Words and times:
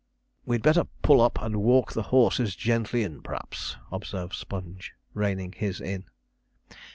'We'd 0.47 0.63
better 0.63 0.85
pull 1.03 1.21
up 1.21 1.39
and 1.39 1.57
walk 1.57 1.93
the 1.93 2.01
horses 2.09 2.55
gently 2.55 3.03
in, 3.03 3.21
p'raps,' 3.21 3.75
observed 3.91 4.33
Sponge, 4.33 4.95
reining 5.13 5.51
his 5.51 5.79
in. 5.79 6.05